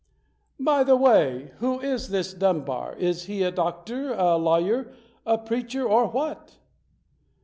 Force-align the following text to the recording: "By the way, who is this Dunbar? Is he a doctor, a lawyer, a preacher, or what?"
"By 0.59 0.83
the 0.83 0.95
way, 0.95 1.51
who 1.59 1.79
is 1.79 2.09
this 2.09 2.33
Dunbar? 2.33 2.95
Is 2.95 3.25
he 3.25 3.43
a 3.43 3.51
doctor, 3.51 4.13
a 4.15 4.35
lawyer, 4.35 4.91
a 5.27 5.37
preacher, 5.37 5.85
or 5.87 6.07
what?" 6.07 6.57